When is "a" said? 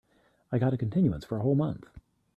0.73-0.77, 1.37-1.43